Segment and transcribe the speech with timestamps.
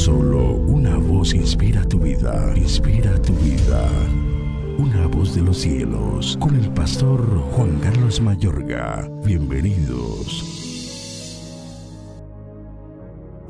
[0.00, 3.86] Solo una voz inspira tu vida, inspira tu vida.
[4.78, 7.20] Una voz de los cielos, con el pastor
[7.52, 9.06] Juan Carlos Mayorga.
[9.26, 10.42] Bienvenidos.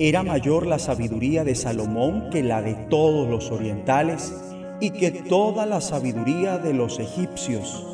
[0.00, 4.34] Era mayor la sabiduría de Salomón que la de todos los orientales
[4.80, 7.86] y que toda la sabiduría de los egipcios.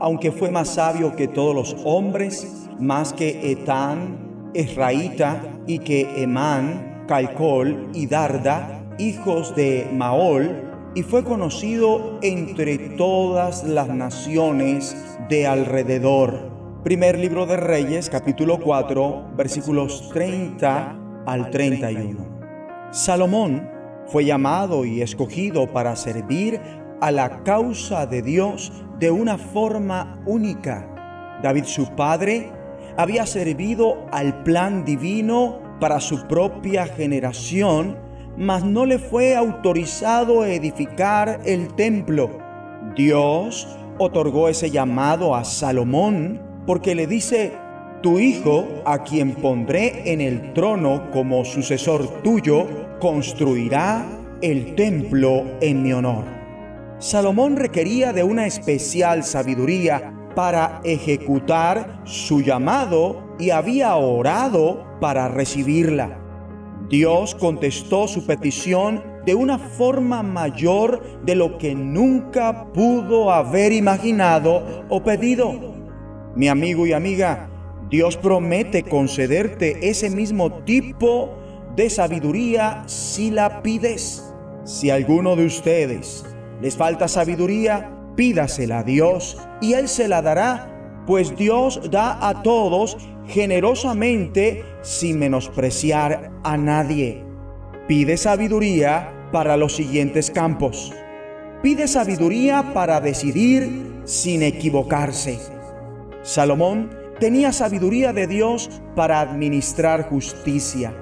[0.00, 6.91] Aunque fue más sabio que todos los hombres, más que Etán, Esraíta y que Emán,
[7.12, 14.96] Calcol y Darda, hijos de Maol, y fue conocido entre todas las naciones
[15.28, 16.80] de alrededor.
[16.82, 22.88] Primer libro de Reyes, capítulo 4, versículos 30 al 31.
[22.92, 23.68] Salomón
[24.06, 26.62] fue llamado y escogido para servir
[27.02, 31.40] a la causa de Dios de una forma única.
[31.42, 32.50] David su padre
[32.96, 37.98] había servido al plan divino para su propia generación,
[38.36, 42.38] mas no le fue autorizado edificar el templo.
[42.94, 43.66] Dios
[43.98, 47.54] otorgó ese llamado a Salomón porque le dice,
[48.00, 52.68] tu hijo, a quien pondré en el trono como sucesor tuyo,
[53.00, 54.06] construirá
[54.40, 56.22] el templo en mi honor.
[57.00, 66.18] Salomón requería de una especial sabiduría para ejecutar su llamado y había orado para recibirla.
[66.88, 74.84] Dios contestó su petición de una forma mayor de lo que nunca pudo haber imaginado
[74.88, 75.52] o pedido.
[76.34, 77.48] Mi amigo y amiga,
[77.88, 81.30] Dios promete concederte ese mismo tipo
[81.76, 84.34] de sabiduría si la pides.
[84.64, 86.24] Si a alguno de ustedes
[86.60, 92.42] les falta sabiduría, pídasela a Dios y Él se la dará, pues Dios da a
[92.42, 92.96] todos
[93.26, 97.24] generosamente sin menospreciar a nadie.
[97.88, 100.92] Pide sabiduría para los siguientes campos.
[101.62, 105.38] Pide sabiduría para decidir sin equivocarse.
[106.22, 110.92] Salomón tenía sabiduría de Dios para administrar justicia.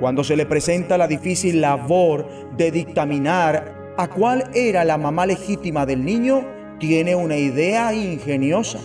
[0.00, 2.26] Cuando se le presenta la difícil labor
[2.56, 6.42] de dictaminar a cuál era la mamá legítima del niño,
[6.78, 8.78] tiene una idea ingeniosa.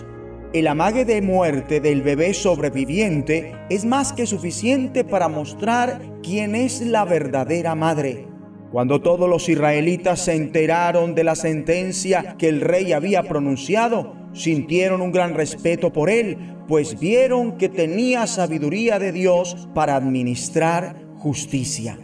[0.52, 6.82] El amague de muerte del bebé sobreviviente es más que suficiente para mostrar quién es
[6.82, 8.28] la verdadera madre.
[8.70, 15.00] Cuando todos los israelitas se enteraron de la sentencia que el rey había pronunciado, sintieron
[15.00, 16.36] un gran respeto por él,
[16.68, 21.96] pues vieron que tenía sabiduría de Dios para administrar justicia.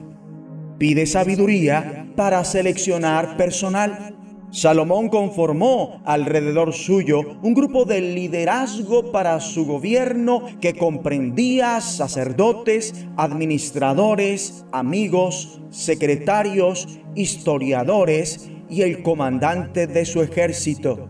[0.78, 4.16] Pide sabiduría para seleccionar personal.
[4.50, 14.66] Salomón conformó alrededor suyo un grupo de liderazgo para su gobierno que comprendía sacerdotes, administradores,
[14.72, 21.08] amigos, secretarios, historiadores y el comandante de su ejército.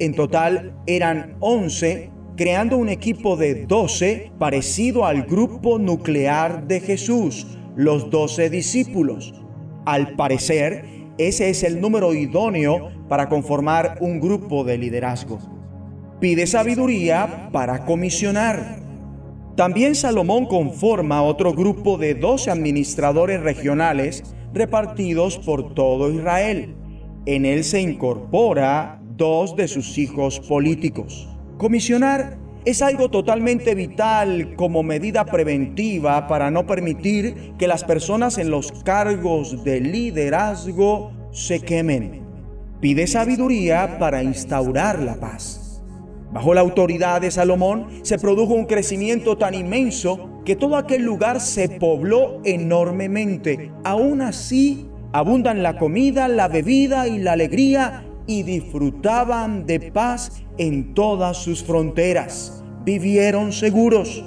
[0.00, 7.46] En total eran 11, creando un equipo de 12 parecido al grupo nuclear de Jesús,
[7.76, 9.34] los 12 discípulos.
[9.84, 10.84] Al parecer,
[11.18, 15.38] ese es el número idóneo para conformar un grupo de liderazgo.
[16.20, 18.80] Pide sabiduría para comisionar.
[19.56, 24.22] También Salomón conforma otro grupo de 12 administradores regionales
[24.54, 26.74] repartidos por todo Israel.
[27.26, 31.28] En él se incorpora dos de sus hijos políticos.
[31.58, 38.50] Comisionar es algo totalmente vital como medida preventiva para no permitir que las personas en
[38.50, 42.22] los cargos de liderazgo se quemen.
[42.80, 45.82] Pide sabiduría para instaurar la paz.
[46.32, 51.40] Bajo la autoridad de Salomón se produjo un crecimiento tan inmenso que todo aquel lugar
[51.40, 53.70] se pobló enormemente.
[53.84, 60.94] Aún así, abundan la comida, la bebida y la alegría y disfrutaban de paz en
[60.94, 62.62] todas sus fronteras.
[62.84, 64.24] Vivieron seguros.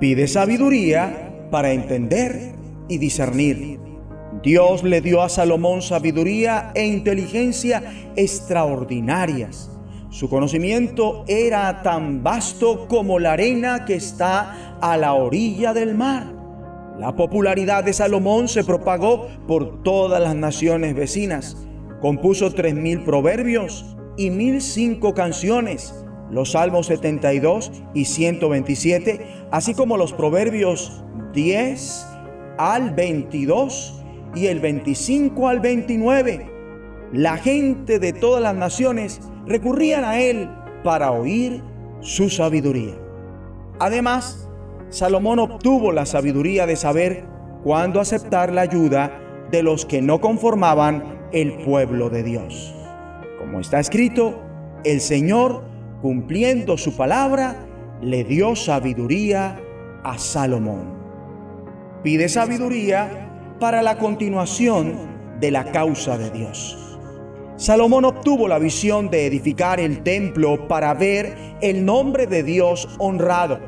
[0.00, 2.54] Pide sabiduría para entender
[2.88, 3.78] y discernir.
[4.42, 7.82] Dios le dio a Salomón sabiduría e inteligencia
[8.16, 9.70] extraordinarias.
[10.10, 16.34] Su conocimiento era tan vasto como la arena que está a la orilla del mar.
[16.98, 21.56] La popularidad de Salomón se propagó por todas las naciones vecinas
[22.00, 23.84] Compuso tres mil proverbios
[24.18, 25.94] y mil cinco canciones,
[26.30, 32.06] los Salmos 72 y 127, así como los proverbios 10
[32.58, 34.02] al 22
[34.34, 36.50] y el 25 al 29.
[37.12, 40.50] La gente de todas las naciones recurrían a él
[40.82, 41.62] para oír
[42.00, 42.94] su sabiduría.
[43.78, 44.48] Además,
[44.90, 47.24] Salomón obtuvo la sabiduría de saber
[47.62, 49.12] cuándo aceptar la ayuda
[49.50, 52.77] de los que no conformaban el pueblo de Dios.
[53.38, 54.42] Como está escrito,
[54.84, 55.62] el Señor,
[56.02, 57.56] cumpliendo su palabra,
[58.02, 59.60] le dio sabiduría
[60.02, 60.98] a Salomón.
[62.02, 64.94] Pide sabiduría para la continuación
[65.40, 66.98] de la causa de Dios.
[67.56, 73.58] Salomón obtuvo la visión de edificar el templo para ver el nombre de Dios honrado.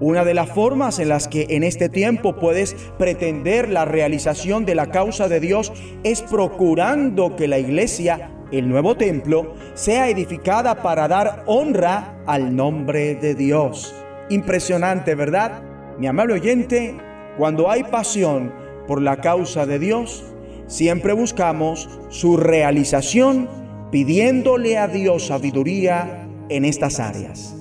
[0.00, 4.74] Una de las formas en las que en este tiempo puedes pretender la realización de
[4.74, 5.70] la causa de Dios
[6.02, 13.14] es procurando que la iglesia, el nuevo templo, sea edificada para dar honra al nombre
[13.14, 13.94] de Dios.
[14.28, 15.62] Impresionante, ¿verdad?
[15.98, 16.96] Mi amable oyente,
[17.36, 18.52] cuando hay pasión
[18.86, 20.24] por la causa de Dios,
[20.66, 23.48] siempre buscamos su realización
[23.90, 27.54] pidiéndole a Dios sabiduría en estas áreas.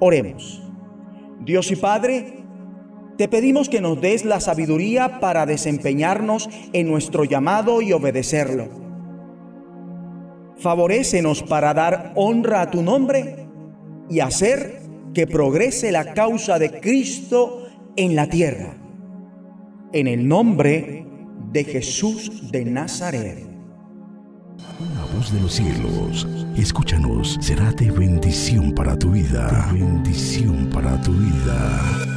[0.00, 0.62] Oremos.
[1.40, 2.44] Dios y Padre,
[3.16, 8.85] te pedimos que nos des la sabiduría para desempeñarnos en nuestro llamado y obedecerlo.
[10.58, 13.46] Favorécenos para dar honra a tu nombre
[14.08, 14.80] y hacer
[15.12, 17.66] que progrese la causa de Cristo
[17.96, 18.76] en la tierra.
[19.92, 21.06] En el nombre
[21.52, 23.46] de Jesús de Nazaret.
[24.78, 26.26] Una voz de los cielos,
[26.56, 29.70] escúchanos, será de bendición para tu vida.
[29.72, 32.15] bendición para tu vida.